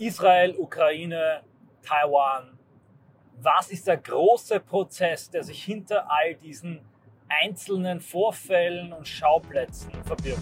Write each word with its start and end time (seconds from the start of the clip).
Israel, 0.00 0.54
Ukraine, 0.56 1.40
Taiwan. 1.82 2.56
Was 3.40 3.68
ist 3.72 3.88
der 3.88 3.96
große 3.96 4.60
Prozess, 4.60 5.28
der 5.28 5.42
sich 5.42 5.64
hinter 5.64 6.08
all 6.08 6.36
diesen 6.36 6.80
einzelnen 7.28 8.00
Vorfällen 8.00 8.92
und 8.92 9.08
Schauplätzen 9.08 9.90
verbirgt? 10.04 10.38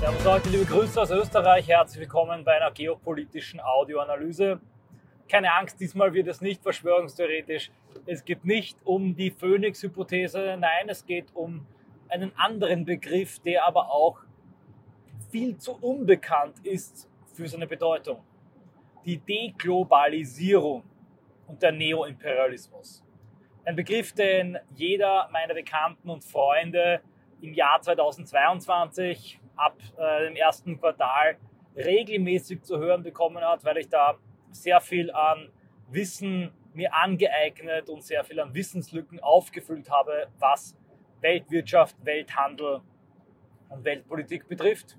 Servus 0.00 0.24
Leute, 0.24 0.48
liebe 0.48 0.64
Grüße 0.64 1.02
aus 1.02 1.10
Österreich, 1.10 1.68
herzlich 1.68 2.00
willkommen 2.00 2.42
bei 2.42 2.56
einer 2.56 2.70
geopolitischen 2.70 3.60
Audioanalyse. 3.60 4.60
Keine 5.28 5.52
Angst, 5.54 5.80
diesmal 5.80 6.12
wird 6.12 6.28
es 6.28 6.40
nicht 6.40 6.62
verschwörungstheoretisch. 6.62 7.70
Es 8.06 8.24
geht 8.24 8.44
nicht 8.44 8.78
um 8.84 9.16
die 9.16 9.30
Phoenix-Hypothese, 9.30 10.56
nein, 10.58 10.88
es 10.88 11.04
geht 11.06 11.34
um 11.34 11.66
einen 12.08 12.36
anderen 12.36 12.84
Begriff, 12.84 13.38
der 13.40 13.64
aber 13.64 13.90
auch 13.90 14.20
viel 15.30 15.56
zu 15.56 15.76
unbekannt 15.80 16.58
ist 16.64 17.08
für 17.32 17.48
seine 17.48 17.66
Bedeutung. 17.66 18.22
Die 19.04 19.18
Deglobalisierung 19.18 20.84
und 21.46 21.62
der 21.62 21.72
Neoimperialismus. 21.72 23.02
Ein 23.64 23.76
Begriff, 23.76 24.12
den 24.12 24.58
jeder 24.74 25.28
meiner 25.32 25.54
Bekannten 25.54 26.10
und 26.10 26.22
Freunde 26.22 27.00
im 27.40 27.54
Jahr 27.54 27.80
2022 27.80 29.40
ab 29.56 29.76
äh, 29.96 30.26
dem 30.26 30.36
ersten 30.36 30.78
Quartal 30.78 31.36
regelmäßig 31.76 32.62
zu 32.62 32.78
hören 32.78 33.02
bekommen 33.02 33.42
hat, 33.42 33.64
weil 33.64 33.78
ich 33.78 33.88
da 33.88 34.18
sehr 34.54 34.80
viel 34.80 35.10
an 35.10 35.50
Wissen 35.90 36.52
mir 36.74 36.94
angeeignet 36.94 37.88
und 37.88 38.02
sehr 38.02 38.24
viel 38.24 38.40
an 38.40 38.54
Wissenslücken 38.54 39.20
aufgefüllt 39.20 39.90
habe, 39.90 40.28
was 40.38 40.76
Weltwirtschaft, 41.20 41.96
Welthandel 42.04 42.80
und 43.68 43.84
Weltpolitik 43.84 44.48
betrifft. 44.48 44.98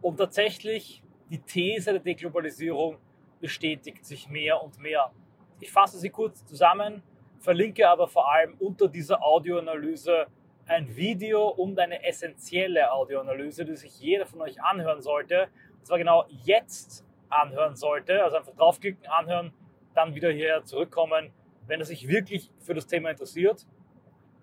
Und 0.00 0.16
tatsächlich 0.16 1.02
die 1.30 1.38
These 1.38 1.92
der 1.92 2.00
Deglobalisierung 2.00 2.98
bestätigt 3.40 4.04
sich 4.04 4.28
mehr 4.28 4.62
und 4.62 4.78
mehr. 4.78 5.12
Ich 5.60 5.70
fasse 5.70 5.98
sie 5.98 6.10
kurz 6.10 6.44
zusammen, 6.46 7.02
verlinke 7.38 7.88
aber 7.88 8.08
vor 8.08 8.32
allem 8.32 8.54
unter 8.58 8.88
dieser 8.88 9.22
Audioanalyse 9.22 10.26
ein 10.66 10.96
Video 10.96 11.48
und 11.48 11.78
eine 11.78 12.04
essentielle 12.04 12.92
Audioanalyse, 12.92 13.64
die 13.64 13.76
sich 13.76 14.00
jeder 14.00 14.26
von 14.26 14.40
euch 14.40 14.62
anhören 14.62 15.02
sollte. 15.02 15.48
Und 15.78 15.86
zwar 15.86 15.98
genau 15.98 16.24
jetzt 16.44 17.04
anhören 17.30 17.76
sollte. 17.76 18.22
Also 18.22 18.36
einfach 18.36 18.54
draufklicken, 18.54 19.06
anhören, 19.06 19.52
dann 19.94 20.14
wieder 20.14 20.30
hierher 20.30 20.64
zurückkommen, 20.64 21.32
wenn 21.66 21.80
er 21.80 21.86
sich 21.86 22.08
wirklich 22.08 22.50
für 22.60 22.74
das 22.74 22.86
Thema 22.86 23.10
interessiert. 23.10 23.66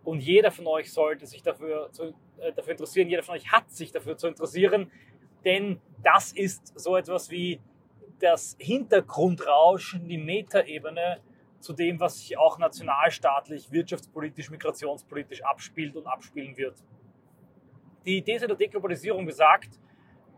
Und 0.03 0.21
jeder 0.21 0.51
von 0.51 0.67
euch 0.67 0.91
sollte 0.91 1.25
sich 1.25 1.43
dafür, 1.43 1.89
zu, 1.91 2.13
äh, 2.37 2.53
dafür 2.53 2.71
interessieren, 2.71 3.09
jeder 3.09 3.23
von 3.23 3.35
euch 3.35 3.51
hat 3.51 3.69
sich 3.69 3.91
dafür 3.91 4.17
zu 4.17 4.27
interessieren, 4.27 4.91
denn 5.43 5.81
das 6.01 6.31
ist 6.31 6.79
so 6.79 6.95
etwas 6.95 7.29
wie 7.29 7.59
das 8.19 8.55
Hintergrundrauschen, 8.59 10.07
die 10.07 10.17
Metaebene 10.17 11.21
zu 11.59 11.73
dem, 11.73 11.99
was 11.99 12.19
sich 12.19 12.37
auch 12.37 12.57
nationalstaatlich, 12.57 13.71
wirtschaftspolitisch, 13.71 14.49
migrationspolitisch 14.49 15.43
abspielt 15.43 15.95
und 15.95 16.07
abspielen 16.07 16.55
wird. 16.57 16.83
Die 18.05 18.21
These 18.21 18.47
der 18.47 18.55
Deglobalisierung 18.55 19.25
besagt, 19.25 19.79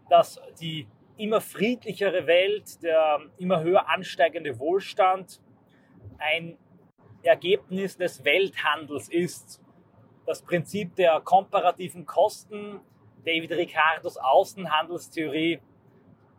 dass 0.10 0.42
die 0.60 0.88
immer 1.20 1.42
friedlichere 1.42 2.26
Welt, 2.28 2.82
der 2.82 3.20
immer 3.38 3.62
höher 3.62 3.90
ansteigende 3.90 4.58
Wohlstand 4.58 5.42
ein 6.18 6.58
Ergebnis 7.24 7.98
des 7.98 8.24
Welthandels 8.24 9.10
ist. 9.10 9.62
Das 10.26 10.42
Prinzip 10.42 10.96
der 10.96 11.20
komparativen 11.20 12.06
Kosten, 12.06 12.80
David 13.26 13.52
Ricardos 13.52 14.18
Außenhandelstheorie, 14.18 15.60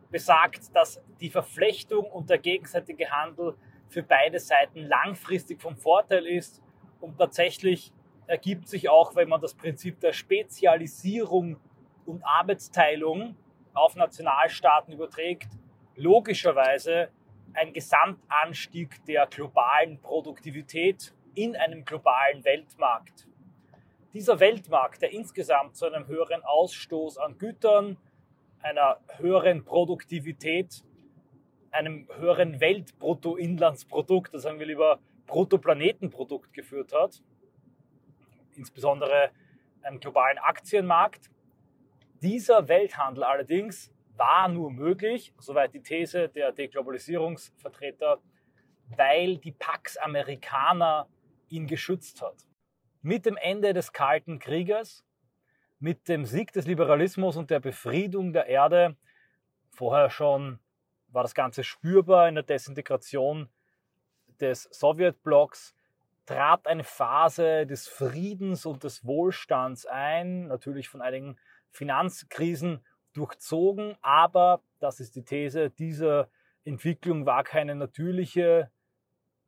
besagt, 0.09 0.75
dass 0.75 1.01
die 1.19 1.29
Verflechtung 1.29 2.05
und 2.05 2.29
der 2.29 2.39
gegenseitige 2.39 3.11
Handel 3.11 3.55
für 3.87 4.01
beide 4.01 4.39
Seiten 4.39 4.79
langfristig 4.79 5.61
vom 5.61 5.77
Vorteil 5.77 6.25
ist 6.25 6.61
und 6.99 7.17
tatsächlich 7.17 7.93
ergibt 8.25 8.67
sich 8.67 8.89
auch, 8.89 9.15
wenn 9.15 9.29
man 9.29 9.41
das 9.41 9.53
Prinzip 9.53 9.99
der 9.99 10.13
Spezialisierung 10.13 11.57
und 12.05 12.23
Arbeitsteilung 12.23 13.35
auf 13.73 13.95
Nationalstaaten 13.95 14.93
überträgt, 14.93 15.47
logischerweise 15.95 17.09
ein 17.53 17.73
Gesamtanstieg 17.73 19.03
der 19.05 19.27
globalen 19.27 19.99
Produktivität 19.99 21.13
in 21.35 21.55
einem 21.55 21.85
globalen 21.85 22.43
Weltmarkt. 22.43 23.27
Dieser 24.13 24.39
Weltmarkt, 24.39 25.01
der 25.01 25.11
insgesamt 25.11 25.75
zu 25.75 25.85
einem 25.85 26.07
höheren 26.07 26.43
Ausstoß 26.43 27.17
an 27.17 27.37
Gütern, 27.37 27.97
einer 28.61 28.99
höheren 29.17 29.63
Produktivität, 29.63 30.83
einem 31.71 32.07
höheren 32.17 32.59
Weltbruttoinlandsprodukt, 32.59 34.33
das 34.33 34.43
sagen 34.43 34.59
wir 34.59 34.65
lieber 34.65 34.99
Bruttoplanetenprodukt 35.27 36.53
geführt 36.53 36.93
hat, 36.93 37.21
insbesondere 38.55 39.31
einem 39.81 39.99
globalen 39.99 40.37
Aktienmarkt, 40.37 41.29
dieser 42.21 42.67
Welthandel 42.67 43.23
allerdings 43.23 43.93
war 44.15 44.47
nur 44.47 44.71
möglich, 44.71 45.33
soweit 45.39 45.73
die 45.73 45.81
These 45.81 46.29
der 46.29 46.51
Deglobalisierungsvertreter, 46.51 48.21
weil 48.95 49.37
die 49.37 49.51
Pax 49.51 49.97
Amerikaner 49.97 51.07
ihn 51.49 51.67
geschützt 51.67 52.21
hat. 52.21 52.45
Mit 53.01 53.25
dem 53.25 53.37
Ende 53.37 53.73
des 53.73 53.93
Kalten 53.93 54.37
Krieges, 54.37 55.03
mit 55.79 56.07
dem 56.07 56.25
Sieg 56.25 56.53
des 56.53 56.67
Liberalismus 56.67 57.35
und 57.35 57.49
der 57.49 57.59
Befriedung 57.59 58.33
der 58.33 58.45
Erde, 58.45 58.95
vorher 59.71 60.09
schon 60.11 60.59
war 61.07 61.23
das 61.23 61.33
Ganze 61.33 61.63
spürbar 61.63 62.29
in 62.29 62.35
der 62.35 62.43
Desintegration 62.43 63.49
des 64.39 64.63
Sowjetblocks, 64.71 65.73
trat 66.25 66.67
eine 66.67 66.83
Phase 66.83 67.65
des 67.65 67.87
Friedens 67.87 68.65
und 68.65 68.83
des 68.83 69.05
Wohlstands 69.05 69.85
ein, 69.85 70.47
natürlich 70.47 70.87
von 70.87 71.01
einigen 71.01 71.37
Finanzkrisen 71.71 72.85
durchzogen, 73.13 73.95
aber, 74.01 74.61
das 74.79 74.99
ist 74.99 75.15
die 75.15 75.23
These, 75.23 75.69
diese 75.69 76.29
Entwicklung 76.63 77.25
war 77.25 77.43
keine 77.43 77.75
natürliche, 77.75 78.69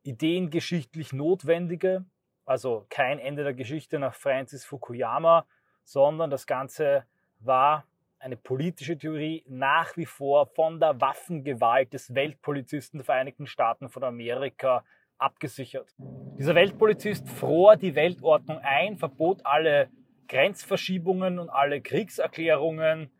ideengeschichtlich 0.02 1.12
notwendige, 1.12 2.04
also 2.44 2.86
kein 2.90 3.18
Ende 3.18 3.42
der 3.42 3.54
Geschichte 3.54 3.98
nach 3.98 4.14
Francis 4.14 4.64
Fukuyama, 4.64 5.46
sondern 5.82 6.30
das 6.30 6.46
Ganze 6.46 7.04
war 7.40 7.86
eine 8.18 8.36
politische 8.36 8.96
Theorie 8.96 9.44
nach 9.46 9.96
wie 9.96 10.06
vor 10.06 10.46
von 10.46 10.80
der 10.80 11.00
Waffengewalt 11.00 11.92
des 11.92 12.14
Weltpolizisten 12.14 12.98
der 12.98 13.04
Vereinigten 13.04 13.46
Staaten 13.46 13.88
von 13.88 14.02
Amerika 14.02 14.84
abgesichert. 15.18 15.94
Dieser 16.38 16.54
Weltpolizist 16.54 17.28
fror 17.28 17.76
die 17.76 17.94
Weltordnung 17.94 18.58
ein, 18.58 18.96
verbot 18.96 19.44
alle 19.44 19.88
Grenzverschiebungen 20.28 21.38
und 21.38 21.50
alle 21.50 21.80
Kriegserklärungen 21.80 23.10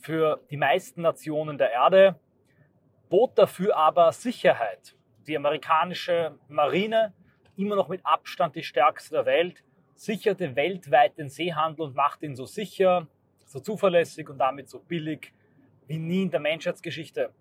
für 0.00 0.40
die 0.50 0.56
meisten 0.56 1.02
Nationen 1.02 1.58
der 1.58 1.72
Erde, 1.72 2.18
bot 3.08 3.36
dafür 3.36 3.76
aber 3.76 4.12
Sicherheit. 4.12 4.96
Die 5.26 5.36
amerikanische 5.36 6.38
Marine, 6.48 7.12
immer 7.56 7.76
noch 7.76 7.88
mit 7.88 8.04
Abstand 8.04 8.56
die 8.56 8.62
stärkste 8.62 9.16
der 9.16 9.26
Welt, 9.26 9.62
sicherte 9.94 10.56
weltweit 10.56 11.18
den 11.18 11.28
Seehandel 11.28 11.86
und 11.86 11.96
machte 11.96 12.24
ihn 12.24 12.34
so 12.34 12.46
sicher, 12.46 13.06
so 13.44 13.60
zuverlässig 13.60 14.28
und 14.30 14.38
damit 14.38 14.68
so 14.68 14.78
billig 14.78 15.32
wie 15.86 15.98
nie 15.98 16.22
in 16.22 16.30
der 16.30 16.40
Menschheitsgeschichte. 16.40 17.34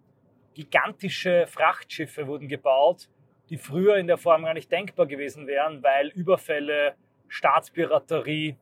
Gigantische 0.56 1.46
Frachtschiffe 1.48 2.28
wurden 2.28 2.50
gebaut, 2.50 3.08
die 3.50 3.58
früher 3.58 3.98
in 3.98 4.08
der 4.08 4.18
Form 4.18 4.44
gar 4.44 4.54
nicht 4.54 4.72
denkbar 4.72 5.06
gewesen 5.06 5.48
wären, 5.48 5.82
weil 5.84 6.08
Überfälle, 6.10 6.96
Staatspiraterie, 7.28 8.58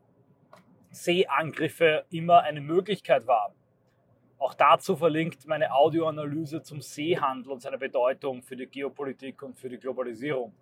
Seeangriffe 1.03 2.05
immer 2.09 2.41
eine 2.41 2.61
Möglichkeit 2.61 3.27
war. 3.27 3.53
Auch 4.39 4.53
dazu 4.53 4.95
verlinkt 4.95 5.47
meine 5.47 5.71
Audioanalyse 5.73 6.61
zum 6.61 6.81
Seehandel 6.81 7.51
und 7.51 7.61
seiner 7.61 7.77
Bedeutung 7.77 8.43
für 8.43 8.55
die 8.55 8.67
Geopolitik 8.67 9.41
und 9.41 9.57
für 9.57 9.69
die 9.69 9.77
Globalisierung. 9.77 10.53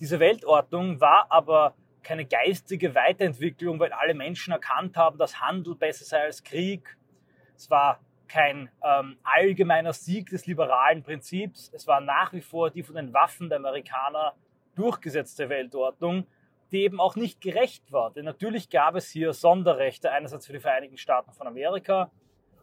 Diese 0.00 0.20
Weltordnung 0.20 1.00
war 1.00 1.26
aber 1.30 1.74
keine 2.02 2.26
geistige 2.26 2.94
Weiterentwicklung, 2.94 3.80
weil 3.80 3.92
alle 3.92 4.14
Menschen 4.14 4.52
erkannt 4.52 4.96
haben, 4.96 5.18
dass 5.18 5.40
Handel 5.40 5.74
besser 5.74 6.04
sei 6.04 6.22
als 6.22 6.44
Krieg. 6.44 6.96
Es 7.56 7.70
war 7.70 8.00
kein 8.28 8.70
ähm, 8.82 9.16
allgemeiner 9.22 9.92
Sieg 9.92 10.30
des 10.30 10.46
liberalen 10.46 11.02
Prinzips. 11.02 11.70
Es 11.72 11.86
war 11.86 12.00
nach 12.00 12.32
wie 12.32 12.40
vor 12.40 12.70
die 12.70 12.82
von 12.82 12.96
den 12.96 13.12
Waffen 13.12 13.48
der 13.48 13.58
Amerikaner 13.58 14.34
durchgesetzte 14.74 15.48
Weltordnung, 15.48 16.26
die 16.74 16.82
eben 16.82 17.00
auch 17.00 17.14
nicht 17.14 17.40
gerecht 17.40 17.92
war. 17.92 18.10
Denn 18.10 18.24
natürlich 18.24 18.68
gab 18.68 18.96
es 18.96 19.08
hier 19.08 19.32
Sonderrechte, 19.32 20.10
einerseits 20.10 20.46
für 20.46 20.52
die 20.52 20.58
Vereinigten 20.58 20.96
Staaten 20.98 21.32
von 21.32 21.46
Amerika 21.46 22.10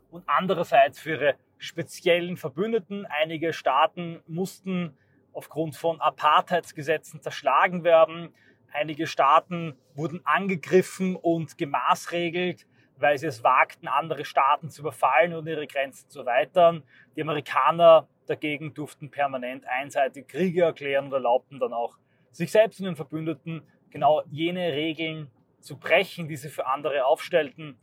und 0.10 0.24
andererseits 0.28 1.00
für 1.00 1.12
ihre 1.12 1.36
speziellen 1.58 2.36
Verbündeten. 2.36 3.06
Einige 3.06 3.54
Staaten 3.54 4.22
mussten 4.28 4.98
aufgrund 5.32 5.78
von 5.78 6.02
Apartheidsgesetzen 6.02 7.22
zerschlagen 7.22 7.86
werden. 7.86 8.36
Einige 8.74 9.08
Staaten 9.08 9.78
wurden 9.96 10.20
angegriffen 10.26 11.16
und 11.16 11.58
gemaßregelt, 11.58 12.68
weil 12.98 13.18
sie 13.18 13.28
es 13.28 13.46
wagten, 13.46 13.88
andere 13.88 14.26
Staaten 14.26 14.70
zu 14.70 14.82
überfallen 14.82 15.34
und 15.34 15.48
ihre 15.48 15.68
Grenzen 15.68 16.10
zu 16.10 16.20
erweitern. 16.20 16.84
Die 17.16 17.22
Amerikaner 17.22 18.10
dagegen 18.28 18.74
durften 18.74 19.10
permanent 19.10 19.66
einseitig 19.68 20.28
Kriege 20.28 20.64
erklären 20.64 21.06
und 21.06 21.14
erlaubten 21.14 21.60
dann 21.60 21.72
auch 21.72 21.98
sich 22.32 22.52
selbst 22.52 22.80
und 22.82 22.88
den 22.88 22.96
Verbündeten 22.98 23.62
genau 23.92 24.24
jene 24.32 24.74
Regeln 24.74 25.30
zu 25.60 25.78
brechen, 25.78 26.28
die 26.28 26.36
sie 26.36 26.50
für 26.50 26.66
andere 26.66 27.06
aufstellten. 27.06 27.78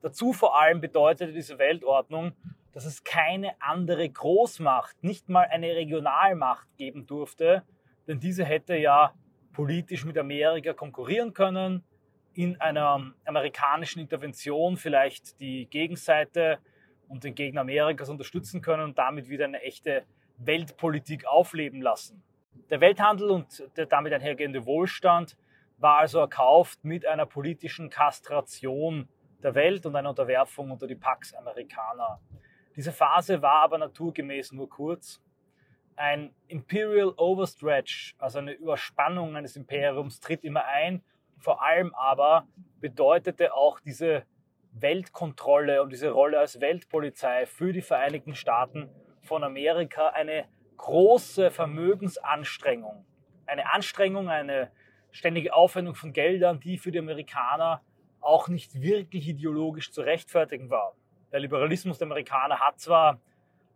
Dazu 0.00 0.32
vor 0.32 0.60
allem 0.60 0.80
bedeutete 0.80 1.32
diese 1.32 1.58
Weltordnung, 1.58 2.32
dass 2.72 2.84
es 2.84 3.02
keine 3.02 3.60
andere 3.60 4.08
Großmacht, 4.08 5.02
nicht 5.02 5.28
mal 5.28 5.48
eine 5.50 5.74
Regionalmacht 5.74 6.68
geben 6.76 7.06
durfte, 7.06 7.62
denn 8.06 8.20
diese 8.20 8.44
hätte 8.44 8.76
ja 8.76 9.14
politisch 9.52 10.04
mit 10.04 10.18
Amerika 10.18 10.74
konkurrieren 10.74 11.32
können, 11.32 11.82
in 12.34 12.60
einer 12.60 13.14
amerikanischen 13.24 14.00
Intervention 14.00 14.76
vielleicht 14.76 15.40
die 15.40 15.66
Gegenseite 15.70 16.58
und 17.08 17.24
den 17.24 17.34
Gegner 17.34 17.62
Amerikas 17.62 18.10
unterstützen 18.10 18.60
können 18.60 18.84
und 18.84 18.98
damit 18.98 19.30
wieder 19.30 19.46
eine 19.46 19.62
echte 19.62 20.04
Weltpolitik 20.36 21.26
aufleben 21.26 21.80
lassen. 21.80 22.22
Der 22.68 22.82
Welthandel 22.82 23.30
und 23.30 23.66
der 23.76 23.86
damit 23.86 24.12
einhergehende 24.12 24.66
Wohlstand 24.66 25.36
war 25.78 25.98
also 25.98 26.18
erkauft 26.18 26.84
mit 26.84 27.06
einer 27.06 27.26
politischen 27.26 27.90
Kastration 27.90 29.08
der 29.42 29.54
Welt 29.54 29.86
und 29.86 29.94
einer 29.96 30.10
Unterwerfung 30.10 30.70
unter 30.70 30.86
die 30.86 30.94
Pax 30.94 31.34
Amerikaner. 31.34 32.20
Diese 32.74 32.92
Phase 32.92 33.42
war 33.42 33.62
aber 33.62 33.78
naturgemäß 33.78 34.52
nur 34.52 34.68
kurz. 34.68 35.22
Ein 35.96 36.34
Imperial 36.48 37.14
Overstretch, 37.16 38.14
also 38.18 38.38
eine 38.38 38.52
Überspannung 38.52 39.36
eines 39.36 39.56
Imperiums, 39.56 40.20
tritt 40.20 40.44
immer 40.44 40.64
ein. 40.66 41.02
Vor 41.38 41.62
allem 41.62 41.94
aber 41.94 42.46
bedeutete 42.80 43.54
auch 43.54 43.80
diese 43.80 44.24
Weltkontrolle 44.72 45.82
und 45.82 45.90
diese 45.90 46.10
Rolle 46.10 46.38
als 46.38 46.60
Weltpolizei 46.60 47.46
für 47.46 47.72
die 47.72 47.80
Vereinigten 47.80 48.34
Staaten 48.34 48.90
von 49.22 49.42
Amerika 49.42 50.08
eine 50.08 50.46
große 50.76 51.50
Vermögensanstrengung. 51.50 53.06
Eine 53.46 53.72
Anstrengung, 53.72 54.28
eine 54.28 54.70
ständige 55.16 55.54
Aufwendung 55.54 55.94
von 55.94 56.12
Geldern, 56.12 56.60
die 56.60 56.76
für 56.76 56.92
die 56.92 56.98
Amerikaner 56.98 57.80
auch 58.20 58.48
nicht 58.48 58.82
wirklich 58.82 59.28
ideologisch 59.28 59.90
zu 59.90 60.02
rechtfertigen 60.02 60.68
war. 60.68 60.94
Der 61.32 61.40
Liberalismus 61.40 61.98
der 61.98 62.06
Amerikaner 62.06 62.60
hat 62.60 62.78
zwar 62.78 63.18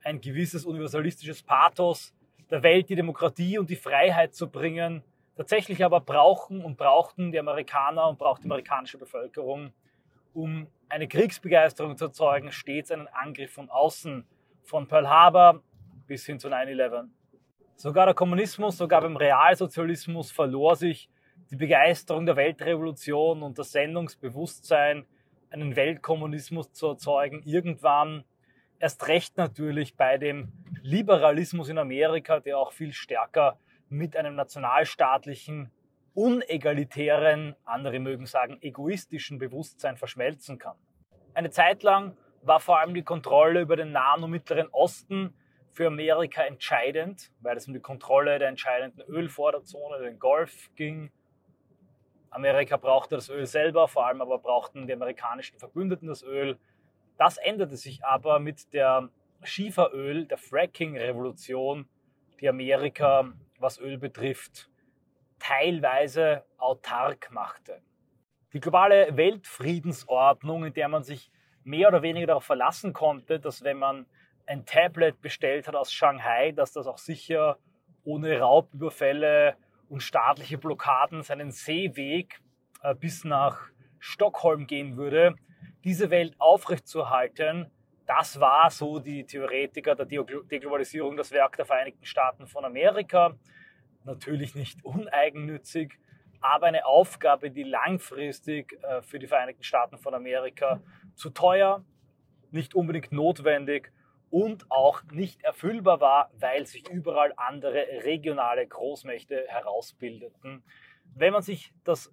ein 0.05 0.21
gewisses 0.21 0.67
universalistisches 0.67 1.43
Pathos, 1.43 2.15
der 2.51 2.63
Welt 2.63 2.91
die 2.91 2.95
Demokratie 2.95 3.59
und 3.59 3.71
die 3.71 3.77
Freiheit 3.77 4.35
zu 4.35 4.51
bringen. 4.51 5.03
Tatsächlich 5.37 5.83
aber 5.85 6.01
brauchen 6.01 6.63
und 6.63 6.77
brauchten 6.77 7.33
die 7.33 7.39
Amerikaner 7.39 8.09
und 8.09 8.19
braucht 8.19 8.43
die 8.43 8.47
amerikanische 8.47 8.99
Bevölkerung, 8.99 9.73
um 10.35 10.67
eine 10.89 11.09
Kriegsbegeisterung 11.09 11.97
zu 11.97 12.07
erzeugen, 12.07 12.53
stets 12.53 12.91
einen 12.91 13.09
Angriff 13.09 13.53
von 13.53 13.71
außen, 13.71 14.27
von 14.63 14.87
Pearl 14.87 15.09
Harbor 15.09 15.63
bis 16.07 16.27
hin 16.27 16.39
zu 16.39 16.49
9-11. 16.49 17.09
Sogar 17.77 18.05
der 18.05 18.15
Kommunismus, 18.15 18.77
sogar 18.77 19.01
beim 19.01 19.17
Realsozialismus 19.17 20.31
verlor 20.31 20.77
sich 20.77 21.09
die 21.51 21.57
Begeisterung 21.57 22.27
der 22.27 22.37
Weltrevolution 22.37 23.43
und 23.43 23.59
das 23.59 23.73
Sendungsbewusstsein 23.73 25.05
einen 25.51 25.75
Weltkommunismus 25.75 26.73
zu 26.73 26.87
erzeugen, 26.89 27.43
irgendwann 27.45 28.25
erst 28.79 29.09
recht 29.09 29.37
natürlich 29.37 29.97
bei 29.97 30.17
dem 30.17 30.53
Liberalismus 30.83 31.69
in 31.69 31.79
Amerika, 31.79 32.39
der 32.39 32.59
auch 32.59 32.73
viel 32.73 32.93
stärker 32.93 33.59
mit 33.89 34.17
einem 34.17 34.37
nationalstaatlichen, 34.37 35.71
unegalitären, 36.15 37.57
andere 37.65 37.99
mögen 37.99 38.27
sagen 38.27 38.59
egoistischen 38.63 39.39
Bewusstsein 39.39 39.97
verschmelzen 39.97 40.59
kann. 40.59 40.77
Eine 41.35 41.51
Zeit 41.51 41.83
lang 41.83 42.17
war 42.43 42.61
vor 42.61 42.79
allem 42.79 42.95
die 42.95 43.03
Kontrolle 43.03 43.61
über 43.61 43.77
den 43.77 43.93
Nahen 43.93 44.23
und 44.23 44.31
Mittleren 44.31 44.69
Osten 44.71 45.35
für 45.73 45.89
Amerika 45.89 46.43
entscheidend, 46.43 47.31
weil 47.41 47.57
es 47.57 47.67
um 47.67 47.75
die 47.75 47.81
Kontrolle 47.81 48.39
der 48.39 48.49
entscheidenden 48.49 49.03
Ölvorderzone, 49.03 50.01
den 50.03 50.19
Golf 50.19 50.71
ging, 50.75 51.11
Amerika 52.31 52.77
brauchte 52.77 53.17
das 53.17 53.29
Öl 53.29 53.47
selber, 53.47 53.89
vor 53.89 54.07
allem 54.07 54.21
aber 54.21 54.39
brauchten 54.39 54.87
die 54.87 54.93
amerikanischen 54.93 55.59
Verbündeten 55.59 56.09
das 56.09 56.23
Öl. 56.23 56.59
Das 57.19 57.37
änderte 57.37 57.77
sich 57.77 58.05
aber 58.05 58.39
mit 58.39 58.73
der 58.73 59.11
Schieferöl, 59.43 60.27
der 60.27 60.39
Fracking-Revolution, 60.39 61.89
die 62.41 62.49
Amerika, 62.49 63.33
was 63.59 63.79
Öl 63.79 63.99
betrifft, 63.99 64.71
teilweise 65.39 66.45
autark 66.57 67.31
machte. 67.33 67.83
Die 68.53 68.61
globale 68.61 69.17
Weltfriedensordnung, 69.17 70.65
in 70.65 70.75
der 70.75 70.89
man 70.89 71.03
sich 71.03 71.31
mehr 71.65 71.89
oder 71.89 72.03
weniger 72.03 72.29
darauf 72.29 72.45
verlassen 72.45 72.93
konnte, 72.93 73.41
dass 73.41 73.63
wenn 73.63 73.79
man 73.79 74.07
ein 74.47 74.67
Tablet 74.67 75.21
bestellt 75.21 75.69
hat 75.69 75.77
aus 75.77 75.93
Shanghai, 75.93 76.53
dass 76.53 76.73
das 76.73 76.87
auch 76.87 76.99
sicher 76.99 77.59
ohne 78.05 78.41
Raubüberfälle 78.41 79.57
und 79.91 80.03
staatliche 80.03 80.57
Blockaden 80.57 81.23
seinen 81.23 81.51
Seeweg 81.51 82.41
äh, 82.83 82.95
bis 82.95 83.25
nach 83.25 83.61
Stockholm 83.99 84.67
gehen 84.67 84.97
würde, 84.97 85.35
diese 85.85 86.11
Welt 86.11 86.35
aufrechtzuerhalten, 86.39 87.71
das 88.07 88.41
war 88.41 88.71
so 88.71 88.99
die 88.99 89.25
Theoretiker 89.25 89.95
der 89.95 90.07
Deglobalisierung, 90.07 91.17
das 91.17 91.31
Werk 91.33 91.57
der 91.57 91.65
Vereinigten 91.65 92.05
Staaten 92.05 92.47
von 92.47 92.65
Amerika. 92.65 93.37
Natürlich 94.05 94.55
nicht 94.55 94.85
uneigennützig, 94.85 95.99
aber 96.41 96.67
eine 96.67 96.87
Aufgabe, 96.87 97.51
die 97.51 97.63
langfristig 97.63 98.79
äh, 98.83 99.03
für 99.03 99.19
die 99.19 99.27
Vereinigten 99.27 99.63
Staaten 99.63 99.99
von 99.99 100.15
Amerika 100.15 100.81
zu 101.15 101.31
teuer, 101.31 101.85
nicht 102.51 102.75
unbedingt 102.75 103.13
notwendig 103.13 103.93
und 104.31 104.71
auch 104.71 105.03
nicht 105.11 105.43
erfüllbar 105.43 106.01
war, 106.01 106.31
weil 106.39 106.67
sich 106.67 106.89
überall 106.89 107.33
andere 107.37 107.87
regionale 108.05 108.67
Großmächte 108.67 109.45
herausbildeten. 109.49 110.63
Wenn 111.15 111.33
man 111.33 111.43
sich 111.43 111.73
das 111.85 112.13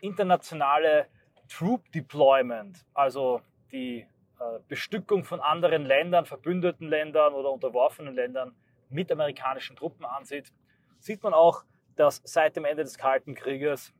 internationale 0.00 1.06
Troop 1.48 1.90
Deployment, 1.92 2.84
also 2.92 3.40
die 3.70 4.06
äh, 4.40 4.58
Bestückung 4.68 5.24
von 5.24 5.40
anderen 5.40 5.84
Ländern, 5.84 6.26
verbündeten 6.26 6.88
Ländern 6.88 7.34
oder 7.34 7.50
unterworfenen 7.52 8.14
Ländern 8.14 8.54
mit 8.90 9.10
amerikanischen 9.12 9.76
Truppen 9.76 10.04
ansieht, 10.04 10.52
sieht 10.98 11.22
man 11.22 11.34
auch, 11.34 11.64
dass 11.96 12.20
seit 12.24 12.56
dem 12.56 12.64
Ende 12.64 12.82
des 12.82 12.98
Kalten 12.98 13.34
Krieges 13.34 13.94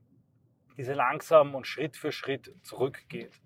diese 0.77 0.95
langsam 0.95 1.55
und 1.55 1.67
Schritt 1.67 1.97
für 1.97 2.11
Schritt 2.11 2.53
zurückgeht. 2.63 3.41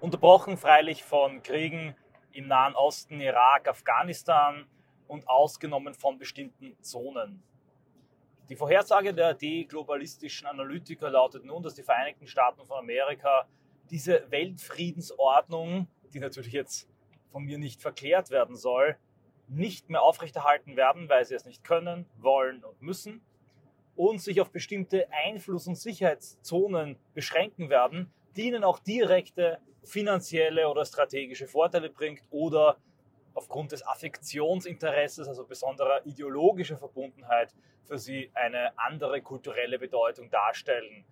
Unterbrochen 0.00 0.56
freilich 0.56 1.04
von 1.04 1.42
Kriegen 1.42 1.94
im 2.32 2.48
Nahen 2.48 2.74
Osten, 2.74 3.20
Irak, 3.20 3.68
Afghanistan 3.68 4.66
und 5.06 5.28
ausgenommen 5.28 5.94
von 5.94 6.18
bestimmten 6.18 6.76
Zonen. 6.82 7.42
Die 8.48 8.56
Vorhersage 8.56 9.12
der 9.12 9.34
deglobalistischen 9.34 10.46
Analytiker 10.46 11.10
lautet 11.10 11.44
nun, 11.44 11.62
dass 11.62 11.74
die 11.74 11.82
Vereinigten 11.82 12.26
Staaten 12.26 12.64
von 12.64 12.78
Amerika 12.78 13.46
diese 13.90 14.30
Weltfriedensordnung, 14.30 15.86
die 16.12 16.20
natürlich 16.20 16.52
jetzt 16.52 16.88
von 17.30 17.44
mir 17.44 17.58
nicht 17.58 17.82
verklärt 17.82 18.30
werden 18.30 18.56
soll, 18.56 18.96
nicht 19.48 19.90
mehr 19.90 20.02
aufrechterhalten 20.02 20.76
werden, 20.76 21.08
weil 21.08 21.24
sie 21.24 21.34
es 21.34 21.44
nicht 21.44 21.64
können, 21.64 22.06
wollen 22.18 22.64
und 22.64 22.80
müssen 22.82 23.22
und 23.96 24.20
sich 24.20 24.40
auf 24.40 24.50
bestimmte 24.50 25.08
Einfluss- 25.10 25.66
und 25.66 25.74
Sicherheitszonen 25.74 26.96
beschränken 27.14 27.68
werden, 27.68 28.12
ihnen 28.46 28.64
auch 28.64 28.78
direkte 28.78 29.58
finanzielle 29.84 30.68
oder 30.68 30.84
strategische 30.84 31.48
Vorteile 31.48 31.90
bringt 31.90 32.22
oder 32.30 32.76
aufgrund 33.34 33.72
des 33.72 33.86
Affektionsinteresses, 33.86 35.28
also 35.28 35.44
besonderer 35.44 36.04
ideologischer 36.04 36.76
Verbundenheit, 36.76 37.54
für 37.84 37.98
sie 37.98 38.30
eine 38.34 38.76
andere 38.78 39.22
kulturelle 39.22 39.78
Bedeutung 39.78 40.28
darstellen. 40.28 41.04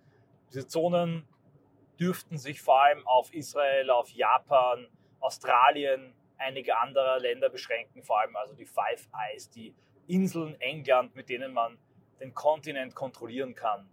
Diese 0.49 0.67
Zonen 0.67 1.27
dürften 1.99 2.37
sich 2.37 2.61
vor 2.61 2.83
allem 2.83 3.07
auf 3.07 3.33
Israel, 3.33 3.89
auf 3.89 4.09
Japan, 4.11 4.87
Australien, 5.19 6.13
einige 6.37 6.77
andere 6.77 7.17
Länder 7.19 7.49
beschränken, 7.49 8.03
vor 8.03 8.19
allem 8.19 8.35
also 8.35 8.53
die 8.53 8.65
Five 8.65 9.07
Eyes, 9.13 9.49
die 9.49 9.73
Inseln 10.05 10.59
England, 10.61 11.15
mit 11.15 11.29
denen 11.29 11.53
man 11.53 11.77
den 12.19 12.33
Kontinent 12.33 12.95
kontrollieren 12.95 13.55
kann. 13.55 13.89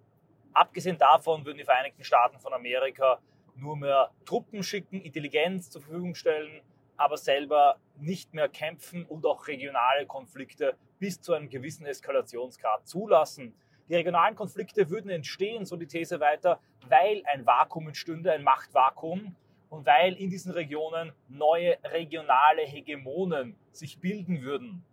Abgesehen 0.54 0.98
davon 0.98 1.44
würden 1.44 1.58
die 1.58 1.64
Vereinigten 1.64 2.04
Staaten 2.04 2.38
von 2.38 2.52
Amerika 2.52 3.18
nur 3.56 3.76
mehr 3.76 4.10
Truppen 4.24 4.62
schicken, 4.62 5.00
Intelligenz 5.00 5.70
zur 5.70 5.82
Verfügung 5.82 6.14
stellen, 6.14 6.62
aber 6.96 7.16
selber 7.16 7.78
nicht 7.98 8.34
mehr 8.34 8.48
kämpfen 8.48 9.04
und 9.04 9.26
auch 9.26 9.48
regionale 9.48 10.06
Konflikte 10.06 10.76
bis 11.00 11.20
zu 11.20 11.34
einem 11.34 11.48
gewissen 11.48 11.86
Eskalationsgrad 11.86 12.86
zulassen. 12.86 13.54
Die 13.88 13.96
regionalen 13.96 14.36
Konflikte 14.36 14.88
würden 14.90 15.10
entstehen, 15.10 15.66
so 15.66 15.76
die 15.76 15.86
These 15.86 16.20
weiter, 16.20 16.60
weil 16.88 17.22
ein 17.26 17.44
Vakuum 17.44 17.88
entstünde, 17.88 18.32
ein 18.32 18.44
Machtvakuum 18.44 19.34
und 19.70 19.86
weil 19.86 20.14
in 20.14 20.30
diesen 20.30 20.52
Regionen 20.52 21.12
neue 21.28 21.76
regionale 21.84 22.62
Hegemonen 22.62 23.56
sich 23.72 23.98
bilden 23.98 24.40
würden. 24.42 24.84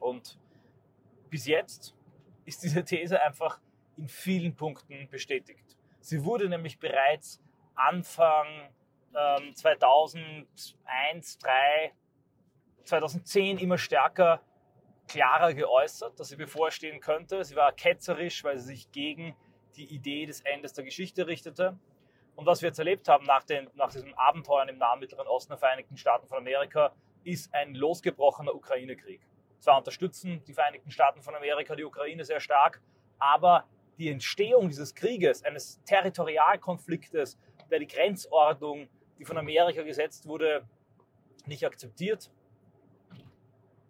Und 0.00 0.38
bis 1.28 1.46
jetzt 1.46 1.94
ist 2.46 2.62
diese 2.62 2.84
These 2.84 3.20
einfach 3.22 3.60
in 3.96 4.08
vielen 4.08 4.54
Punkten 4.54 5.08
bestätigt. 5.10 5.76
Sie 6.00 6.24
wurde 6.24 6.48
nämlich 6.48 6.78
bereits 6.78 7.40
Anfang 7.74 8.46
ähm, 9.14 9.54
2001, 9.54 10.76
2003, 10.84 11.92
2010 12.84 13.58
immer 13.58 13.78
stärker, 13.78 14.40
klarer 15.08 15.54
geäußert, 15.54 16.18
dass 16.18 16.28
sie 16.28 16.36
bevorstehen 16.36 17.00
könnte. 17.00 17.44
Sie 17.44 17.56
war 17.56 17.72
ketzerisch, 17.72 18.44
weil 18.44 18.58
sie 18.58 18.66
sich 18.66 18.90
gegen 18.92 19.36
die 19.76 19.86
Idee 19.94 20.26
des 20.26 20.40
Endes 20.40 20.72
der 20.72 20.84
Geschichte 20.84 21.26
richtete. 21.26 21.78
Und 22.36 22.46
was 22.46 22.62
wir 22.62 22.68
jetzt 22.68 22.78
erlebt 22.78 23.08
haben 23.08 23.24
nach, 23.26 23.44
den, 23.44 23.70
nach 23.74 23.92
diesem 23.92 24.14
Abenteuern 24.14 24.68
im 24.68 24.78
nahen 24.78 25.00
Mittleren 25.00 25.26
Osten 25.26 25.52
der 25.52 25.58
Vereinigten 25.58 25.96
Staaten 25.96 26.26
von 26.26 26.38
Amerika, 26.38 26.92
ist 27.22 27.52
ein 27.54 27.74
losgebrochener 27.74 28.54
Ukraine-Krieg. 28.54 29.20
Zwar 29.58 29.78
unterstützen 29.78 30.42
die 30.46 30.52
Vereinigten 30.52 30.90
Staaten 30.90 31.22
von 31.22 31.34
Amerika 31.34 31.74
die 31.74 31.84
Ukraine 31.84 32.24
sehr 32.24 32.40
stark, 32.40 32.82
aber 33.18 33.64
die 33.98 34.10
Entstehung 34.10 34.68
dieses 34.68 34.94
Krieges, 34.94 35.44
eines 35.44 35.82
Territorialkonfliktes, 35.84 37.38
der 37.70 37.78
die 37.78 37.86
Grenzordnung, 37.86 38.88
die 39.18 39.24
von 39.24 39.38
Amerika 39.38 39.82
gesetzt 39.82 40.26
wurde, 40.26 40.68
nicht 41.46 41.64
akzeptiert, 41.64 42.30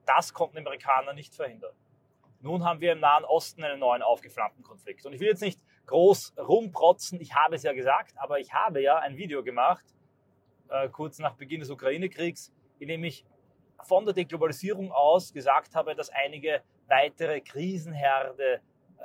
das 0.06 0.34
konnten 0.34 0.56
die 0.56 0.60
Amerikaner 0.60 1.14
nicht 1.14 1.34
verhindern. 1.34 1.74
Nun 2.40 2.64
haben 2.64 2.80
wir 2.80 2.92
im 2.92 3.00
Nahen 3.00 3.24
Osten 3.24 3.64
einen 3.64 3.80
neuen 3.80 4.02
aufgeflammten 4.02 4.62
Konflikt. 4.62 5.06
Und 5.06 5.14
ich 5.14 5.20
will 5.20 5.28
jetzt 5.28 5.40
nicht 5.40 5.58
groß 5.86 6.34
rumprotzen, 6.38 7.18
ich 7.20 7.34
habe 7.34 7.56
es 7.56 7.62
ja 7.62 7.72
gesagt, 7.72 8.12
aber 8.18 8.38
ich 8.38 8.52
habe 8.52 8.82
ja 8.82 8.98
ein 8.98 9.16
Video 9.16 9.42
gemacht, 9.42 9.84
äh, 10.68 10.88
kurz 10.90 11.18
nach 11.18 11.36
Beginn 11.36 11.60
des 11.60 11.70
Ukraine-Kriegs, 11.70 12.52
in 12.78 12.88
dem 12.88 13.04
ich 13.04 13.24
von 13.82 14.04
der 14.04 14.14
Deglobalisierung 14.14 14.92
aus 14.92 15.32
gesagt 15.32 15.74
habe, 15.74 15.94
dass 15.94 16.10
einige 16.10 16.62
weitere 16.86 17.40
Krisenherde 17.40 18.60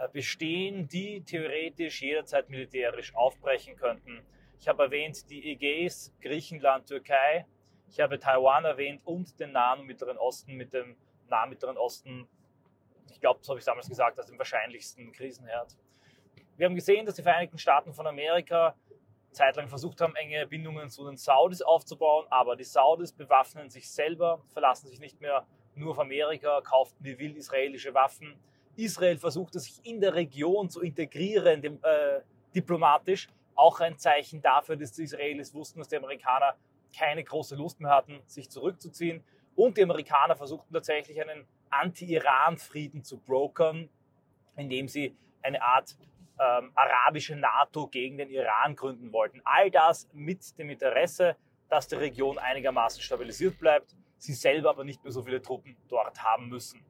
bestehen, 0.08 0.88
die 0.88 1.24
theoretisch 1.24 2.01
jederzeit 2.01 2.50
militärisch 2.50 3.13
aufbrechen 3.15 3.75
könnten. 3.75 4.24
Ich 4.60 4.68
habe 4.68 4.84
erwähnt 4.84 5.29
die 5.29 5.51
Ägäis, 5.51 6.13
Griechenland, 6.22 6.88
Türkei. 6.88 7.46
Ich 7.89 8.00
habe 8.00 8.20
Taiwan 8.20 8.65
erwähnt 8.65 9.01
und 9.06 9.39
den 9.39 9.51
Nahen 9.51 9.82
und 9.82 9.88
Mittleren 9.88 10.18
Osten 10.18 10.56
mit 10.56 10.74
dem 10.74 10.96
Nahen 11.27 11.50
Mittleren 11.50 11.77
Osten. 11.77 12.27
Ich 13.12 13.20
glaube, 13.20 13.39
das 13.39 13.50
habe 13.50 13.60
ich 13.60 13.65
damals 13.65 13.89
gesagt, 13.89 14.18
als 14.18 14.27
dem 14.27 14.38
wahrscheinlichsten 14.38 15.12
Krisenherd. 15.12 15.75
Wir 16.58 16.65
haben 16.65 16.75
gesehen, 16.75 17.06
dass 17.06 17.15
die 17.15 17.24
Vereinigten 17.24 17.58
Staaten 17.58 17.94
von 17.94 18.06
Amerika 18.06 18.75
zeitlang 19.32 19.68
versucht 19.68 20.01
haben, 20.01 20.15
enge 20.15 20.46
Bindungen 20.48 20.89
zu 20.89 21.06
den 21.06 21.18
Saudis 21.18 21.62
aufzubauen, 21.62 22.25
aber 22.29 22.56
die 22.56 22.63
Saudis 22.63 23.13
bewaffnen 23.13 23.70
sich 23.70 23.89
selber, 23.89 24.41
verlassen 24.50 24.88
sich 24.88 25.00
nicht 25.00 25.22
mehr 25.22 25.46
nur 25.75 25.91
auf 25.91 26.00
Amerika, 26.00 26.62
kauften 26.62 27.03
wie 27.03 27.18
wild 27.18 27.38
israelische 27.38 27.94
Waffen. 27.94 28.38
Israel 28.83 29.17
versuchte 29.17 29.59
sich 29.59 29.79
in 29.83 30.01
der 30.01 30.13
Region 30.13 30.69
zu 30.69 30.81
integrieren, 30.81 31.62
dem, 31.62 31.79
äh, 31.83 32.21
diplomatisch. 32.55 33.27
Auch 33.55 33.79
ein 33.79 33.98
Zeichen 33.98 34.41
dafür, 34.41 34.77
dass 34.77 34.93
die 34.93 35.03
Israelis 35.03 35.53
wussten, 35.53 35.79
dass 35.79 35.89
die 35.89 35.98
Amerikaner 35.98 36.55
keine 36.98 37.24
große 37.24 37.55
Lust 37.55 37.79
mehr 37.79 37.91
hatten, 37.91 38.21
sich 38.25 38.50
zurückzuziehen. 38.50 39.24
Und 39.55 39.77
die 39.77 39.83
Amerikaner 39.83 40.36
versuchten 40.36 40.74
tatsächlich 40.74 41.21
einen 41.21 41.45
Anti-Iran-Frieden 41.69 43.03
zu 43.03 43.17
brokern, 43.19 43.89
indem 44.55 44.88
sie 44.88 45.15
eine 45.41 45.62
Art 45.62 45.98
ähm, 46.39 46.71
arabische 46.75 47.36
NATO 47.36 47.88
gegen 47.88 48.17
den 48.17 48.29
Iran 48.29 48.75
gründen 48.75 49.12
wollten. 49.12 49.41
All 49.43 49.69
das 49.69 50.09
mit 50.13 50.57
dem 50.57 50.69
Interesse, 50.69 51.36
dass 51.69 51.88
die 51.88 51.95
Region 51.95 52.38
einigermaßen 52.38 53.01
stabilisiert 53.01 53.59
bleibt, 53.59 53.95
sie 54.17 54.33
selber 54.33 54.69
aber 54.69 54.83
nicht 54.83 55.03
mehr 55.03 55.12
so 55.12 55.21
viele 55.21 55.41
Truppen 55.41 55.75
dort 55.88 56.24
haben 56.24 56.50
müssen. 56.50 56.83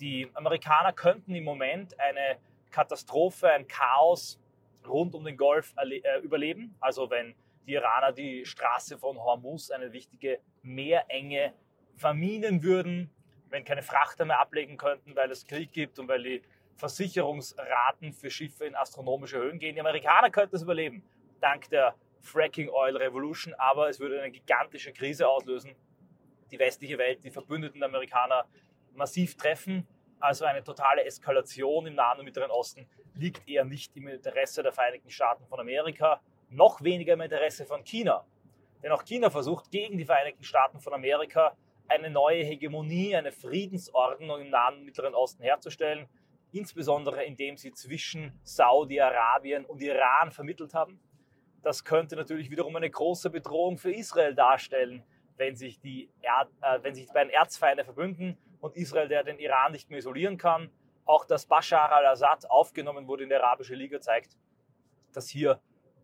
Die 0.00 0.30
Amerikaner 0.34 0.92
könnten 0.92 1.34
im 1.34 1.44
Moment 1.44 1.98
eine 1.98 2.38
Katastrophe, 2.70 3.50
ein 3.50 3.66
Chaos 3.66 4.38
rund 4.86 5.14
um 5.14 5.24
den 5.24 5.36
Golf 5.36 5.74
äh, 5.76 6.20
überleben. 6.20 6.74
Also 6.80 7.10
wenn 7.10 7.34
die 7.66 7.72
Iraner 7.72 8.12
die 8.12 8.44
Straße 8.44 8.98
von 8.98 9.18
Hormuz, 9.18 9.70
eine 9.70 9.92
wichtige 9.92 10.40
Meerenge, 10.62 11.52
verminen 11.96 12.62
würden, 12.62 13.10
wenn 13.48 13.64
keine 13.64 13.82
Frachter 13.82 14.24
mehr 14.24 14.40
ablegen 14.40 14.76
könnten, 14.76 15.16
weil 15.16 15.30
es 15.30 15.46
Krieg 15.46 15.72
gibt 15.72 15.98
und 15.98 16.08
weil 16.08 16.22
die 16.22 16.42
Versicherungsraten 16.76 18.12
für 18.12 18.30
Schiffe 18.30 18.66
in 18.66 18.74
astronomische 18.74 19.38
Höhen 19.38 19.58
gehen. 19.58 19.74
Die 19.74 19.80
Amerikaner 19.80 20.30
könnten 20.30 20.56
es 20.56 20.62
überleben, 20.62 21.02
dank 21.40 21.68
der 21.70 21.94
Fracking 22.20 22.68
Oil 22.68 22.96
Revolution, 22.96 23.54
aber 23.54 23.88
es 23.88 23.98
würde 23.98 24.20
eine 24.20 24.30
gigantische 24.30 24.92
Krise 24.92 25.26
auslösen. 25.28 25.74
Die 26.50 26.58
westliche 26.58 26.98
Welt, 26.98 27.24
die 27.24 27.30
Verbündeten 27.30 27.80
der 27.80 27.88
Amerikaner 27.88 28.44
massiv 28.96 29.36
treffen. 29.36 29.86
Also 30.18 30.44
eine 30.44 30.64
totale 30.64 31.04
Eskalation 31.04 31.86
im 31.86 31.94
Nahen 31.94 32.18
und 32.18 32.24
Mittleren 32.24 32.50
Osten 32.50 32.88
liegt 33.14 33.48
eher 33.48 33.64
nicht 33.64 33.96
im 33.96 34.08
Interesse 34.08 34.62
der 34.62 34.72
Vereinigten 34.72 35.10
Staaten 35.10 35.46
von 35.46 35.60
Amerika, 35.60 36.20
noch 36.48 36.82
weniger 36.82 37.14
im 37.14 37.20
Interesse 37.20 37.66
von 37.66 37.84
China. 37.84 38.24
Denn 38.82 38.92
auch 38.92 39.04
China 39.04 39.30
versucht 39.30 39.70
gegen 39.70 39.98
die 39.98 40.04
Vereinigten 40.04 40.44
Staaten 40.44 40.80
von 40.80 40.94
Amerika 40.94 41.56
eine 41.88 42.10
neue 42.10 42.42
Hegemonie, 42.44 43.14
eine 43.14 43.32
Friedensordnung 43.32 44.40
im 44.40 44.50
Nahen 44.50 44.78
und 44.78 44.84
Mittleren 44.84 45.14
Osten 45.14 45.42
herzustellen 45.42 46.08
insbesondere 46.52 47.24
indem 47.24 47.56
sie 47.56 47.72
zwischen 47.72 48.38
Saudi-Arabien 48.42 49.64
und 49.64 49.82
Iran 49.82 50.30
vermittelt 50.30 50.74
haben. 50.74 51.00
Das 51.62 51.84
könnte 51.84 52.16
natürlich 52.16 52.50
wiederum 52.50 52.76
eine 52.76 52.90
große 52.90 53.30
Bedrohung 53.30 53.78
für 53.78 53.92
Israel 53.92 54.34
darstellen, 54.34 55.02
wenn 55.36 55.56
sich 55.56 55.80
die, 55.80 56.08
er 56.22 56.48
äh, 56.62 56.82
wenn 56.82 56.94
sich 56.94 57.06
die 57.06 57.12
beiden 57.12 57.30
Erzfeinde 57.30 57.84
verbünden 57.84 58.38
und 58.66 58.76
Israel, 58.76 59.08
der 59.08 59.24
den 59.24 59.38
Iran 59.38 59.72
nicht 59.72 59.90
mehr 59.90 59.98
isolieren 59.98 60.36
kann. 60.36 60.70
Auch 61.04 61.24
dass 61.24 61.46
Bashar 61.46 61.92
al-Assad 61.92 62.50
aufgenommen 62.50 63.06
wurde 63.06 63.22
in 63.22 63.28
die 63.28 63.36
Arabische 63.36 63.74
Liga 63.74 64.00
zeigt, 64.00 64.36
dass 65.12 65.28
hier 65.28 65.60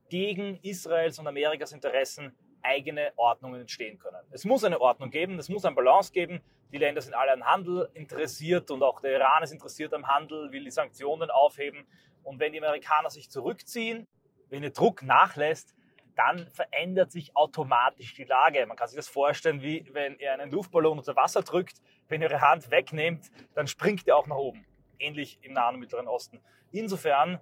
gegen 0.08 0.58
Israels 0.62 1.18
und 1.18 1.26
Amerikas 1.26 1.72
Interessen 1.72 2.36
eigene 2.62 3.12
Ordnungen 3.16 3.62
entstehen 3.62 3.98
können. 3.98 4.24
Es 4.30 4.44
muss 4.44 4.62
eine 4.62 4.80
Ordnung 4.80 5.10
geben, 5.10 5.38
es 5.38 5.48
muss 5.48 5.64
eine 5.64 5.74
Balance 5.74 6.12
geben. 6.12 6.40
Die 6.72 6.78
Länder 6.78 7.02
sind 7.02 7.14
alle 7.14 7.32
an 7.32 7.44
Handel 7.44 7.90
interessiert 7.94 8.70
und 8.70 8.82
auch 8.82 9.00
der 9.00 9.12
Iran 9.12 9.42
ist 9.42 9.52
interessiert 9.52 9.92
am 9.92 10.06
Handel, 10.06 10.52
will 10.52 10.64
die 10.64 10.70
Sanktionen 10.70 11.30
aufheben. 11.30 11.86
Und 12.22 12.38
wenn 12.38 12.52
die 12.52 12.58
Amerikaner 12.58 13.10
sich 13.10 13.30
zurückziehen, 13.30 14.06
wenn 14.48 14.62
der 14.62 14.70
Druck 14.70 15.02
nachlässt, 15.02 15.74
dann 16.14 16.46
verändert 16.48 17.10
sich 17.10 17.34
automatisch 17.36 18.14
die 18.14 18.24
Lage. 18.24 18.64
Man 18.66 18.76
kann 18.76 18.88
sich 18.88 18.96
das 18.96 19.08
vorstellen, 19.08 19.62
wie 19.62 19.88
wenn 19.92 20.18
ihr 20.18 20.32
einen 20.32 20.50
Luftballon 20.50 20.98
unter 20.98 21.16
Wasser 21.16 21.42
drückt, 21.42 21.80
wenn 22.12 22.20
ihr 22.20 22.30
eure 22.30 22.42
Hand 22.42 22.70
wegnehmt, 22.70 23.32
dann 23.54 23.66
springt 23.66 24.06
er 24.06 24.16
auch 24.16 24.26
nach 24.26 24.36
oben. 24.36 24.64
Ähnlich 24.98 25.38
im 25.42 25.54
Nahen 25.54 25.74
und 25.76 25.80
Mittleren 25.80 26.06
Osten. 26.06 26.40
Insofern 26.70 27.40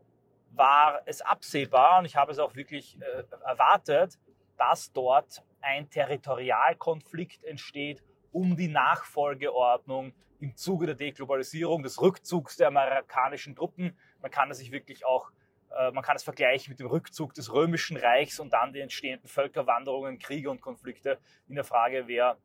war 0.52 1.02
es 1.06 1.20
absehbar 1.20 1.98
und 1.98 2.04
ich 2.04 2.16
habe 2.16 2.30
es 2.32 2.38
auch 2.38 2.54
wirklich 2.54 2.96
äh, 3.00 3.24
erwartet, 3.44 4.18
dass 4.56 4.92
dort 4.92 5.42
ein 5.60 5.90
Territorialkonflikt 5.90 7.44
entsteht 7.44 8.02
um 8.32 8.56
die 8.56 8.68
Nachfolgeordnung 8.68 10.12
im 10.38 10.54
Zuge 10.54 10.86
der 10.86 10.94
Deglobalisierung, 10.94 11.82
des 11.82 12.00
Rückzugs 12.00 12.56
der 12.56 12.68
amerikanischen 12.68 13.56
Truppen. 13.56 13.98
Man 14.22 14.30
kann 14.30 14.52
es 14.52 14.58
sich 14.58 14.70
wirklich 14.70 15.04
auch, 15.04 15.32
äh, 15.76 15.90
man 15.90 16.04
kann 16.04 16.14
es 16.14 16.22
vergleichen 16.22 16.70
mit 16.70 16.78
dem 16.78 16.86
Rückzug 16.86 17.34
des 17.34 17.52
Römischen 17.52 17.96
Reichs 17.96 18.38
und 18.38 18.52
dann 18.52 18.72
die 18.72 18.80
entstehenden 18.80 19.28
Völkerwanderungen, 19.28 20.20
Kriege 20.20 20.48
und 20.48 20.60
Konflikte 20.60 21.18
in 21.48 21.56
der 21.56 21.64
Frage, 21.64 22.04
wer 22.06 22.36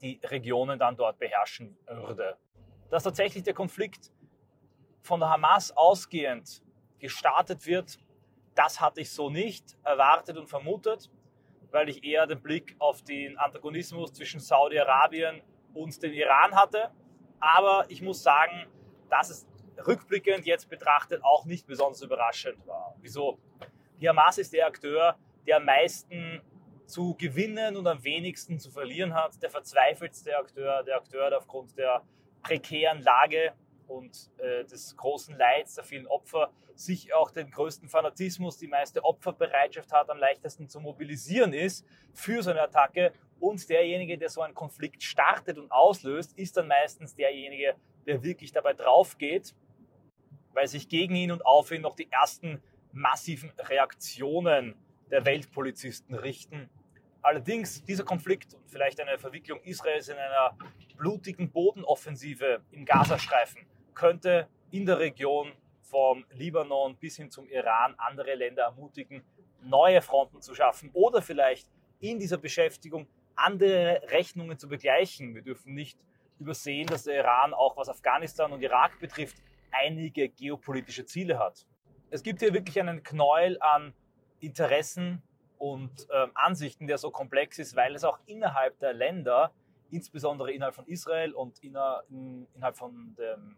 die 0.00 0.20
Regionen 0.24 0.78
dann 0.78 0.96
dort 0.96 1.18
beherrschen 1.18 1.76
würde. 1.86 2.36
Dass 2.90 3.04
tatsächlich 3.04 3.44
der 3.44 3.54
Konflikt 3.54 4.10
von 5.02 5.20
der 5.20 5.30
Hamas 5.30 5.76
ausgehend 5.76 6.62
gestartet 6.98 7.66
wird, 7.66 7.98
das 8.54 8.80
hatte 8.80 9.00
ich 9.00 9.10
so 9.10 9.30
nicht 9.30 9.76
erwartet 9.84 10.36
und 10.36 10.48
vermutet 10.48 11.10
weil 11.72 11.88
ich 11.88 12.04
eher 12.04 12.26
den 12.26 12.40
Blick 12.40 12.76
auf 12.78 13.02
den 13.02 13.38
Antagonismus 13.38 14.12
zwischen 14.12 14.40
Saudi-Arabien 14.40 15.42
und 15.74 16.02
dem 16.02 16.12
Iran 16.12 16.54
hatte. 16.54 16.90
Aber 17.38 17.86
ich 17.88 18.02
muss 18.02 18.22
sagen, 18.22 18.66
dass 19.08 19.30
es 19.30 19.46
rückblickend 19.86 20.46
jetzt 20.46 20.68
betrachtet 20.68 21.22
auch 21.24 21.44
nicht 21.44 21.66
besonders 21.66 22.02
überraschend 22.02 22.66
war. 22.66 22.94
Wieso? 23.00 23.38
Die 24.00 24.08
Hamas 24.08 24.38
ist 24.38 24.52
der 24.52 24.66
Akteur, 24.66 25.16
der 25.46 25.58
am 25.58 25.64
meisten 25.64 26.42
zu 26.90 27.14
gewinnen 27.14 27.76
und 27.76 27.86
am 27.86 28.02
wenigsten 28.04 28.58
zu 28.58 28.70
verlieren 28.70 29.14
hat, 29.14 29.42
der 29.42 29.50
verzweifeltste 29.50 30.36
Akteur, 30.36 30.82
der 30.82 30.96
Akteur, 30.96 31.30
der 31.30 31.38
aufgrund 31.38 31.78
der 31.78 32.02
prekären 32.42 33.02
Lage 33.02 33.52
und 33.86 34.30
äh, 34.38 34.64
des 34.64 34.96
großen 34.96 35.36
Leids 35.36 35.74
der 35.74 35.84
vielen 35.84 36.06
Opfer 36.06 36.52
sich 36.74 37.12
auch 37.12 37.30
den 37.30 37.50
größten 37.50 37.88
Fanatismus, 37.88 38.56
die 38.56 38.66
meiste 38.66 39.04
Opferbereitschaft 39.04 39.92
hat, 39.92 40.08
am 40.10 40.18
leichtesten 40.18 40.68
zu 40.68 40.80
mobilisieren 40.80 41.52
ist 41.52 41.86
für 42.14 42.42
so 42.42 42.50
eine 42.50 42.62
Attacke. 42.62 43.12
Und 43.38 43.68
derjenige, 43.68 44.16
der 44.18 44.28
so 44.28 44.40
einen 44.42 44.54
Konflikt 44.54 45.02
startet 45.02 45.58
und 45.58 45.70
auslöst, 45.70 46.38
ist 46.38 46.56
dann 46.56 46.68
meistens 46.68 47.14
derjenige, 47.14 47.74
der 48.06 48.22
wirklich 48.22 48.52
dabei 48.52 48.72
drauf 48.72 49.18
geht, 49.18 49.54
weil 50.52 50.68
sich 50.68 50.88
gegen 50.88 51.14
ihn 51.14 51.32
und 51.32 51.44
auf 51.44 51.70
ihn 51.70 51.82
noch 51.82 51.96
die 51.96 52.10
ersten 52.10 52.62
massiven 52.92 53.50
Reaktionen 53.58 54.74
der 55.10 55.24
Weltpolizisten 55.24 56.14
richten. 56.14 56.70
Allerdings 57.22 57.84
dieser 57.84 58.04
Konflikt 58.04 58.54
und 58.54 58.68
vielleicht 58.70 59.00
eine 59.00 59.18
Verwicklung 59.18 59.60
Israels 59.62 60.08
in 60.08 60.16
einer 60.16 60.56
blutigen 60.96 61.50
Bodenoffensive 61.50 62.62
im 62.70 62.84
Gazastreifen 62.84 63.66
könnte 63.94 64.48
in 64.70 64.86
der 64.86 64.98
Region 64.98 65.52
vom 65.82 66.24
Libanon 66.30 66.96
bis 66.96 67.16
hin 67.16 67.30
zum 67.30 67.48
Iran 67.48 67.94
andere 67.98 68.34
Länder 68.34 68.64
ermutigen, 68.64 69.22
neue 69.62 70.00
Fronten 70.00 70.40
zu 70.40 70.54
schaffen 70.54 70.90
oder 70.92 71.20
vielleicht 71.20 71.68
in 71.98 72.18
dieser 72.18 72.38
Beschäftigung 72.38 73.06
andere 73.34 74.00
Rechnungen 74.08 74.58
zu 74.58 74.68
begleichen. 74.68 75.34
Wir 75.34 75.42
dürfen 75.42 75.74
nicht 75.74 75.98
übersehen, 76.38 76.86
dass 76.86 77.04
der 77.04 77.16
Iran 77.16 77.52
auch 77.52 77.76
was 77.76 77.88
Afghanistan 77.88 78.52
und 78.52 78.62
Irak 78.62 78.98
betrifft, 78.98 79.36
einige 79.72 80.28
geopolitische 80.28 81.04
Ziele 81.04 81.38
hat. 81.38 81.66
Es 82.10 82.22
gibt 82.22 82.40
hier 82.40 82.54
wirklich 82.54 82.80
einen 82.80 83.02
Knäuel 83.02 83.58
an 83.60 83.94
Interessen 84.40 85.22
und 85.60 86.08
äh, 86.08 86.26
Ansichten, 86.32 86.86
der 86.86 86.96
so 86.96 87.10
komplex 87.10 87.58
ist, 87.58 87.76
weil 87.76 87.94
es 87.94 88.02
auch 88.02 88.18
innerhalb 88.24 88.78
der 88.78 88.94
Länder, 88.94 89.52
insbesondere 89.90 90.52
innerhalb 90.52 90.74
von 90.74 90.86
Israel 90.86 91.34
und 91.34 91.62
innerhalb 91.62 92.78
von 92.78 93.14
dem 93.16 93.56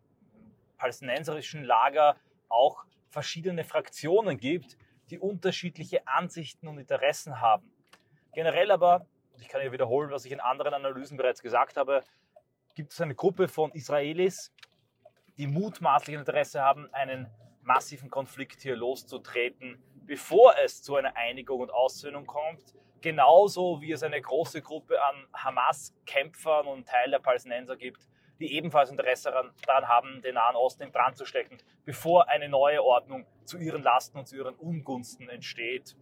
palästinenserischen 0.79 1.63
Lager, 1.63 2.17
auch 2.49 2.85
verschiedene 3.09 3.63
Fraktionen 3.63 4.37
gibt, 4.37 4.77
die 5.11 5.21
unterschiedliche 5.21 6.05
Ansichten 6.09 6.67
und 6.67 6.79
Interessen 6.79 7.41
haben. 7.41 7.71
Generell 8.33 8.73
aber, 8.73 9.07
ich 9.39 9.49
kann 9.49 9.61
hier 9.61 9.71
wiederholen, 9.71 10.11
was 10.11 10.25
ich 10.25 10.33
in 10.33 10.41
anderen 10.41 10.75
Analysen 10.75 11.17
bereits 11.17 11.41
gesagt 11.41 11.77
habe, 11.77 12.01
gibt 12.75 12.93
es 12.93 13.01
eine 13.01 13.15
Gruppe 13.15 13.47
von 13.47 13.71
Israelis, 13.71 14.53
die 15.39 15.47
mutmaßlich 15.47 16.17
Interesse 16.17 16.63
haben, 16.63 16.93
einen 16.93 17.29
massiven 17.63 18.11
Konflikt 18.11 18.61
hier 18.63 18.75
loszutreten, 18.75 19.81
bevor 20.07 20.55
es 20.65 20.83
zu 20.83 20.97
einer 20.97 21.17
Einigung 21.17 21.61
und 21.61 21.73
Aussöhnung 21.73 22.27
kommt. 22.27 22.75
Genauso 23.01 23.81
wie 23.81 23.93
es 23.93 24.03
eine 24.03 24.21
große 24.21 24.63
Gruppe 24.63 25.03
an 25.03 25.27
Hamas-Kämpfern 25.33 26.67
und 26.67 26.87
Teil 26.87 27.11
der 27.11 27.19
Palästinenser 27.19 27.77
gibt, 27.77 28.09
die 28.39 28.55
ebenfalls 28.55 28.91
Interesse 28.91 29.31
daran 29.67 29.89
haben, 29.89 30.23
den 30.23 30.35
Nahen 30.35 30.57
Osten 30.57 30.85
in 30.85 30.93
Brand 30.93 31.17
zu 31.17 31.25
stecken, 31.25 31.59
bevor 31.85 32.29
eine 32.29 32.49
neue 32.49 32.83
Ordnung 32.83 33.27
zu 33.45 33.59
ihren 33.59 33.83
Lasten 33.83 34.19
und 34.19 34.27
zu 34.27 34.37
ihren 34.37 34.55
Ungunsten 34.55 35.29
entsteht. 35.29 35.97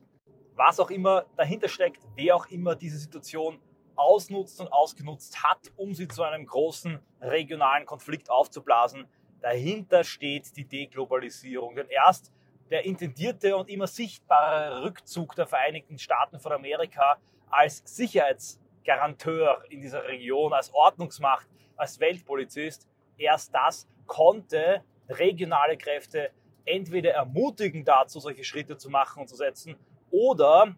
Was 0.54 0.80
auch 0.80 0.90
immer 0.90 1.24
dahinter 1.36 1.68
steckt, 1.68 2.02
wer 2.16 2.36
auch 2.36 2.46
immer 2.46 2.76
diese 2.76 2.98
Situation 2.98 3.60
ausnutzt 3.96 4.60
und 4.60 4.72
ausgenutzt 4.72 5.42
hat, 5.42 5.70
um 5.76 5.94
sie 5.94 6.08
zu 6.08 6.22
einem 6.22 6.46
großen 6.46 6.98
regionalen 7.20 7.86
Konflikt 7.86 8.30
aufzublasen, 8.30 9.06
dahinter 9.40 10.04
steht 10.04 10.56
die 10.56 10.66
Deglobalisierung. 10.66 11.76
Denn 11.76 11.88
erst 11.88 12.32
der 12.70 12.84
intendierte 12.84 13.56
und 13.56 13.68
immer 13.68 13.86
sichtbare 13.86 14.82
Rückzug 14.84 15.34
der 15.34 15.46
Vereinigten 15.46 15.98
Staaten 15.98 16.38
von 16.38 16.52
Amerika 16.52 17.18
als 17.50 17.82
Sicherheitsgaranteur 17.84 19.64
in 19.70 19.80
dieser 19.80 20.04
Region, 20.04 20.52
als 20.52 20.72
Ordnungsmacht, 20.72 21.48
als 21.76 21.98
Weltpolizist, 21.98 22.88
erst 23.18 23.54
das 23.54 23.88
konnte 24.06 24.84
regionale 25.08 25.76
Kräfte 25.76 26.30
entweder 26.64 27.12
ermutigen 27.12 27.84
dazu, 27.84 28.20
solche 28.20 28.44
Schritte 28.44 28.76
zu 28.76 28.90
machen 28.90 29.20
und 29.22 29.28
zu 29.28 29.36
setzen, 29.36 29.76
oder 30.10 30.74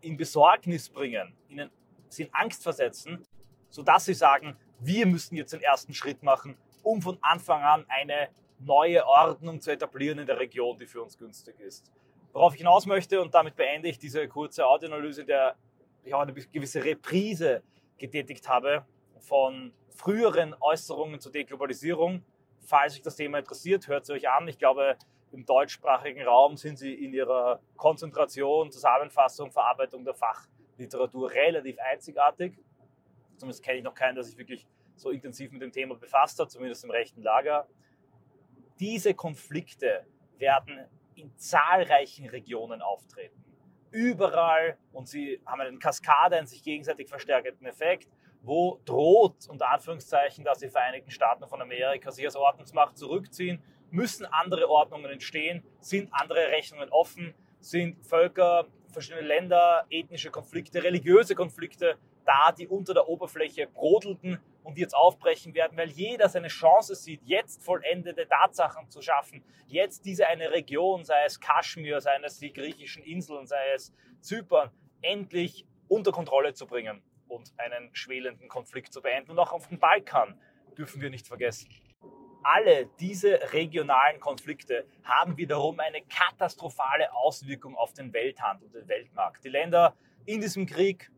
in 0.00 0.16
Besorgnis 0.16 0.88
bringen, 0.88 1.34
ihnen 1.48 1.70
sie 2.08 2.24
in 2.24 2.34
Angst 2.34 2.62
versetzen, 2.62 3.26
sodass 3.68 4.04
sie 4.04 4.14
sagen, 4.14 4.56
wir 4.78 5.06
müssen 5.06 5.36
jetzt 5.36 5.52
den 5.52 5.62
ersten 5.62 5.92
Schritt 5.94 6.22
machen, 6.22 6.56
um 6.82 7.02
von 7.02 7.18
Anfang 7.20 7.62
an 7.62 7.84
eine 7.88 8.28
neue 8.58 9.06
Ordnung 9.06 9.60
zu 9.60 9.70
etablieren 9.70 10.18
in 10.18 10.26
der 10.26 10.38
Region, 10.38 10.78
die 10.78 10.86
für 10.86 11.02
uns 11.02 11.18
günstig 11.18 11.58
ist. 11.60 11.92
Worauf 12.32 12.54
ich 12.54 12.58
hinaus 12.58 12.86
möchte, 12.86 13.20
und 13.20 13.34
damit 13.34 13.56
beende 13.56 13.88
ich 13.88 13.98
diese 13.98 14.26
kurze 14.28 14.66
Audioanalyse, 14.66 15.24
der 15.24 15.56
ich 16.04 16.14
auch 16.14 16.20
eine 16.20 16.32
gewisse 16.32 16.84
Reprise 16.84 17.62
getätigt 17.98 18.48
habe 18.48 18.84
von 19.18 19.72
früheren 19.90 20.54
Äußerungen 20.60 21.20
zur 21.20 21.32
Deglobalisierung. 21.32 22.22
Falls 22.60 22.94
euch 22.94 23.02
das 23.02 23.16
Thema 23.16 23.38
interessiert, 23.38 23.88
hört 23.88 24.04
es 24.04 24.10
euch 24.10 24.28
an. 24.28 24.48
Ich 24.48 24.58
glaube, 24.58 24.96
im 25.32 25.44
deutschsprachigen 25.44 26.22
Raum 26.22 26.56
sind 26.56 26.78
sie 26.78 26.92
in 26.92 27.12
ihrer 27.12 27.60
Konzentration, 27.76 28.70
Zusammenfassung, 28.70 29.50
Verarbeitung 29.50 30.04
der 30.04 30.14
Fachliteratur 30.14 31.30
relativ 31.30 31.78
einzigartig. 31.78 32.58
Zumindest 33.36 33.62
kenne 33.62 33.78
ich 33.78 33.84
noch 33.84 33.94
keinen, 33.94 34.14
der 34.14 34.24
sich 34.24 34.38
wirklich 34.38 34.66
so 34.96 35.10
intensiv 35.10 35.52
mit 35.52 35.62
dem 35.62 35.72
Thema 35.72 35.94
befasst 35.94 36.38
hat, 36.38 36.50
zumindest 36.50 36.84
im 36.84 36.90
rechten 36.90 37.22
Lager. 37.22 37.66
Diese 38.78 39.14
Konflikte 39.14 40.06
werden 40.38 40.86
in 41.14 41.36
zahlreichen 41.36 42.28
Regionen 42.28 42.82
auftreten. 42.82 43.42
Überall 43.90 44.76
und 44.92 45.08
sie 45.08 45.40
haben 45.46 45.60
einen 45.60 45.78
Kaskade, 45.78 46.36
einen 46.36 46.46
sich 46.46 46.62
gegenseitig 46.62 47.08
verstärkenden 47.08 47.66
Effekt 47.66 48.08
wo 48.46 48.80
droht, 48.84 49.48
unter 49.48 49.70
Anführungszeichen, 49.70 50.44
dass 50.44 50.58
die 50.58 50.68
Vereinigten 50.68 51.10
Staaten 51.10 51.46
von 51.48 51.60
Amerika 51.60 52.10
sich 52.12 52.24
als 52.24 52.36
Ordnungsmacht 52.36 52.96
zurückziehen, 52.96 53.62
müssen 53.90 54.24
andere 54.26 54.70
Ordnungen 54.70 55.10
entstehen, 55.10 55.64
sind 55.80 56.08
andere 56.12 56.48
Rechnungen 56.48 56.88
offen, 56.90 57.34
sind 57.58 58.04
Völker, 58.06 58.66
verschiedene 58.92 59.26
Länder, 59.26 59.84
ethnische 59.90 60.30
Konflikte, 60.30 60.82
religiöse 60.82 61.34
Konflikte 61.34 61.96
da, 62.24 62.52
die 62.52 62.68
unter 62.68 62.94
der 62.94 63.08
Oberfläche 63.08 63.66
brodelten 63.66 64.40
und 64.66 64.78
jetzt 64.78 64.96
aufbrechen 64.96 65.54
werden, 65.54 65.78
weil 65.78 65.90
jeder 65.90 66.28
seine 66.28 66.48
Chance 66.48 66.96
sieht, 66.96 67.22
jetzt 67.22 67.64
vollendete 67.64 68.26
Tatsachen 68.26 68.90
zu 68.90 69.00
schaffen, 69.00 69.44
jetzt 69.68 70.04
diese 70.04 70.26
eine 70.26 70.50
Region, 70.50 71.04
sei 71.04 71.24
es 71.24 71.38
Kaschmir, 71.38 72.00
sei 72.00 72.18
es 72.24 72.40
die 72.40 72.52
griechischen 72.52 73.04
Inseln, 73.04 73.46
sei 73.46 73.72
es 73.74 73.92
Zypern, 74.20 74.70
endlich 75.02 75.64
unter 75.86 76.10
Kontrolle 76.10 76.52
zu 76.52 76.66
bringen 76.66 77.00
und 77.28 77.52
einen 77.58 77.94
schwelenden 77.94 78.48
Konflikt 78.48 78.92
zu 78.92 79.00
beenden. 79.00 79.30
Und 79.30 79.38
auch 79.38 79.52
auf 79.52 79.68
dem 79.68 79.78
Balkan 79.78 80.36
dürfen 80.76 81.00
wir 81.00 81.10
nicht 81.10 81.28
vergessen. 81.28 81.70
Alle 82.42 82.86
diese 82.98 83.52
regionalen 83.52 84.18
Konflikte 84.18 84.84
haben 85.04 85.36
wiederum 85.36 85.78
eine 85.78 86.02
katastrophale 86.02 87.12
Auswirkung 87.14 87.76
auf 87.76 87.92
den 87.92 88.12
Welthandel 88.12 88.66
und 88.66 88.74
den 88.74 88.88
Weltmarkt. 88.88 89.44
Die 89.44 89.48
Länder 89.48 89.94
in 90.24 90.40
diesem 90.40 90.66
Krieg, 90.66 91.10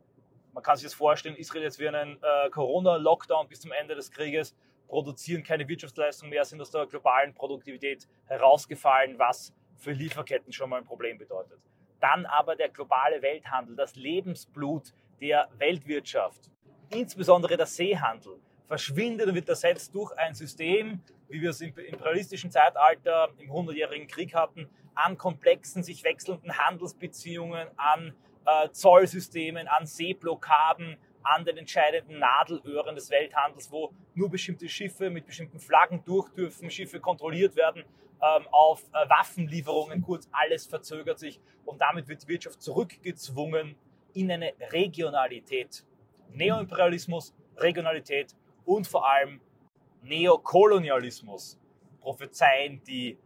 man 0.59 0.65
kann 0.65 0.77
sich 0.77 0.87
das 0.87 0.95
vorstellen, 0.95 1.37
Israel 1.37 1.63
jetzt 1.63 1.79
wie 1.79 1.87
einen 1.87 2.21
äh, 2.21 2.51
Corona-Lockdown 2.51 3.47
bis 3.47 3.61
zum 3.61 3.71
Ende 3.71 3.95
des 3.95 4.11
Krieges, 4.11 4.57
produzieren 4.89 5.45
keine 5.45 5.69
Wirtschaftsleistung 5.69 6.31
mehr, 6.31 6.45
sind 6.45 6.61
aus 6.61 6.73
der 6.73 6.85
globalen 6.87 7.33
Produktivität 7.33 8.09
herausgefallen, 8.27 9.21
was 9.21 9.55
für 9.77 9.93
Lieferketten 9.93 10.53
schon 10.53 10.71
mal 10.71 10.79
ein 10.79 10.85
Problem 10.85 11.17
bedeutet. 11.17 11.61
Dann 12.01 12.27
aber 12.27 12.57
der 12.57 12.71
globale 12.71 13.23
Welthandel, 13.23 13.77
das 13.77 13.95
Lebensblut 13.95 14.93
der 15.21 15.49
Weltwirtschaft, 15.59 16.51
insbesondere 16.91 17.57
der 17.57 17.67
Seehandel, 17.67 18.41
verschwindet 18.67 19.29
und 19.29 19.37
wird 19.37 19.49
ersetzt 19.49 19.95
durch 19.95 20.11
ein 20.19 20.35
System, 20.35 21.01
wie 21.29 21.41
wir 21.41 21.51
es 21.51 21.61
im 21.61 21.73
imperialistischen 21.79 22.51
Zeitalter 22.51 23.29
im 23.39 23.53
Hundertjährigen 23.53 24.09
Krieg 24.09 24.35
hatten, 24.35 24.69
an 24.97 25.17
komplexen, 25.17 25.85
sich 25.85 26.03
wechselnden 26.03 26.59
Handelsbeziehungen, 26.59 27.69
an 27.77 28.13
äh, 28.45 28.71
Zollsystemen, 28.71 29.69
an 29.69 29.87
Seeblockaden, 29.87 30.97
an 31.23 31.45
den 31.45 31.59
entscheidenden 31.59 32.19
Nadelöhren 32.19 32.95
des 32.95 33.11
Welthandels, 33.11 33.71
wo 33.71 33.93
nur 34.15 34.31
bestimmte 34.31 34.69
Schiffe 34.69 35.11
mit 35.11 35.27
bestimmten 35.27 35.59
Flaggen 35.59 36.03
durch 36.05 36.29
dürfen, 36.31 36.71
Schiffe 36.71 37.01
kontrolliert 37.01 37.57
werden, 37.57 37.85
ähm, 38.21 38.47
auf 38.51 38.83
äh, 38.93 39.09
Waffenlieferungen, 39.09 40.03
kurz 40.03 40.29
alles 40.33 40.67
verzögert 40.67 41.19
sich 41.19 41.41
und 41.65 41.81
damit 41.81 42.09
wird 42.09 42.23
die 42.23 42.29
Wirtschaft 42.29 42.63
zurückgezwungen 42.63 43.77
in 44.15 44.31
eine 44.31 44.55
Regionalität. 44.73 45.85
Neoimperialismus, 46.31 47.35
Regionalität 47.57 48.35
und 48.65 48.87
vor 48.87 49.09
allem 49.09 49.41
Neokolonialismus 50.03 51.59
prophezeien 52.01 52.83
die 52.85 53.19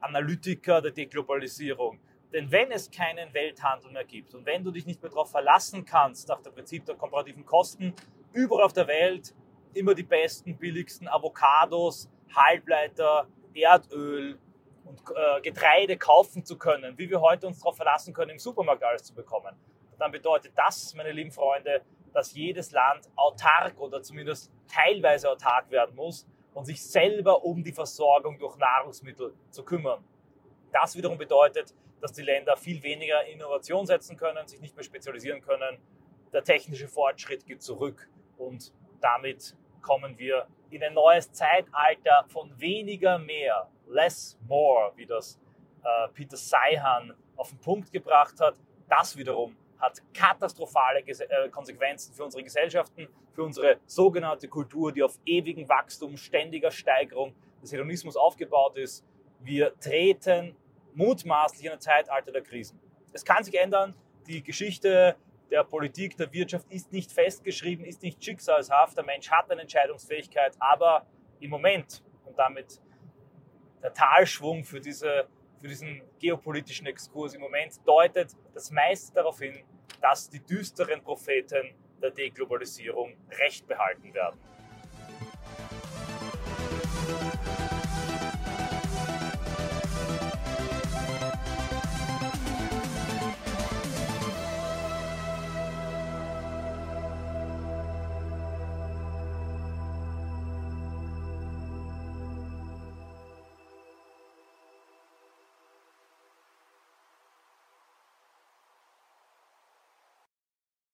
Analytiker 0.00 0.80
der 0.80 0.92
Deglobalisierung. 0.92 2.00
Denn 2.32 2.50
wenn 2.52 2.70
es 2.70 2.90
keinen 2.90 3.32
Welthandel 3.34 3.90
mehr 3.90 4.04
gibt 4.04 4.34
und 4.34 4.46
wenn 4.46 4.62
du 4.62 4.70
dich 4.70 4.86
nicht 4.86 5.02
mehr 5.02 5.10
darauf 5.10 5.30
verlassen 5.30 5.84
kannst, 5.84 6.28
nach 6.28 6.40
dem 6.40 6.52
Prinzip 6.52 6.84
der 6.84 6.94
komparativen 6.94 7.44
Kosten, 7.44 7.94
überall 8.32 8.64
auf 8.64 8.72
der 8.72 8.86
Welt 8.86 9.34
immer 9.74 9.94
die 9.94 10.04
besten, 10.04 10.56
billigsten 10.56 11.08
Avocados, 11.08 12.08
Halbleiter, 12.34 13.26
Erdöl 13.54 14.38
und 14.84 15.00
äh, 15.14 15.40
Getreide 15.40 15.96
kaufen 15.96 16.44
zu 16.44 16.56
können, 16.56 16.96
wie 16.96 17.10
wir 17.10 17.20
heute 17.20 17.46
uns 17.46 17.58
darauf 17.58 17.76
verlassen 17.76 18.14
können, 18.14 18.30
im 18.30 18.38
Supermarkt 18.38 18.82
alles 18.84 19.02
zu 19.02 19.14
bekommen, 19.14 19.56
dann 19.98 20.12
bedeutet 20.12 20.52
das, 20.56 20.94
meine 20.94 21.12
lieben 21.12 21.30
Freunde, 21.30 21.82
dass 22.12 22.34
jedes 22.34 22.72
Land 22.72 23.08
autark 23.16 23.78
oder 23.78 24.02
zumindest 24.02 24.50
teilweise 24.66 25.30
autark 25.30 25.70
werden 25.70 25.94
muss 25.94 26.26
und 26.54 26.64
sich 26.64 26.84
selber 26.84 27.44
um 27.44 27.62
die 27.62 27.72
Versorgung 27.72 28.38
durch 28.38 28.56
Nahrungsmittel 28.56 29.34
zu 29.50 29.64
kümmern. 29.64 30.02
Das 30.72 30.96
wiederum 30.96 31.18
bedeutet, 31.18 31.74
dass 32.00 32.12
die 32.12 32.22
Länder 32.22 32.56
viel 32.56 32.82
weniger 32.82 33.24
Innovation 33.26 33.86
setzen 33.86 34.16
können, 34.16 34.46
sich 34.46 34.60
nicht 34.60 34.74
mehr 34.76 34.84
spezialisieren 34.84 35.40
können. 35.40 35.78
Der 36.32 36.44
technische 36.44 36.88
Fortschritt 36.88 37.46
geht 37.46 37.62
zurück 37.62 38.08
und 38.38 38.72
damit 39.00 39.56
kommen 39.82 40.18
wir 40.18 40.46
in 40.70 40.82
ein 40.82 40.94
neues 40.94 41.32
Zeitalter 41.32 42.24
von 42.28 42.58
weniger 42.60 43.18
mehr, 43.18 43.68
less 43.88 44.38
more, 44.46 44.92
wie 44.96 45.06
das 45.06 45.40
äh, 45.82 46.08
Peter 46.12 46.36
Seihan 46.36 47.14
auf 47.36 47.50
den 47.50 47.58
Punkt 47.58 47.92
gebracht 47.92 48.40
hat. 48.40 48.54
Das 48.88 49.16
wiederum 49.16 49.56
hat 49.78 50.02
katastrophale 50.12 51.00
äh, 51.00 51.48
Konsequenzen 51.48 52.14
für 52.14 52.24
unsere 52.24 52.42
Gesellschaften, 52.42 53.08
für 53.32 53.42
unsere 53.42 53.78
sogenannte 53.86 54.48
Kultur, 54.48 54.92
die 54.92 55.02
auf 55.02 55.18
ewigem 55.24 55.68
Wachstum, 55.68 56.16
ständiger 56.16 56.70
Steigerung 56.70 57.34
des 57.62 57.72
Hedonismus 57.72 58.16
aufgebaut 58.16 58.76
ist. 58.76 59.04
Wir 59.40 59.78
treten 59.80 60.54
mutmaßlich 61.00 61.64
in 61.64 61.72
einem 61.72 61.80
Zeitalter 61.80 62.30
der 62.30 62.42
Krisen. 62.42 62.78
Es 63.12 63.24
kann 63.24 63.42
sich 63.42 63.58
ändern, 63.58 63.94
die 64.26 64.42
Geschichte 64.42 65.16
der 65.50 65.64
Politik, 65.64 66.16
der 66.16 66.32
Wirtschaft 66.32 66.70
ist 66.70 66.92
nicht 66.92 67.10
festgeschrieben, 67.10 67.84
ist 67.84 68.02
nicht 68.02 68.22
schicksalshaft, 68.22 68.96
der 68.96 69.04
Mensch 69.04 69.30
hat 69.30 69.50
eine 69.50 69.62
Entscheidungsfähigkeit, 69.62 70.54
aber 70.60 71.06
im 71.40 71.50
Moment 71.50 72.04
und 72.24 72.38
damit 72.38 72.80
der 73.82 73.94
Talschwung 73.94 74.62
für, 74.62 74.80
diese, 74.80 75.26
für 75.60 75.68
diesen 75.68 76.02
geopolitischen 76.18 76.86
Exkurs 76.86 77.34
im 77.34 77.40
Moment 77.40 77.80
deutet 77.86 78.36
das 78.52 78.70
meiste 78.70 79.14
darauf 79.14 79.38
hin, 79.38 79.58
dass 80.02 80.28
die 80.28 80.40
düsteren 80.40 81.02
Propheten 81.02 81.74
der 82.00 82.10
Deglobalisierung 82.10 83.16
Recht 83.38 83.66
behalten 83.66 84.12
werden. 84.12 84.38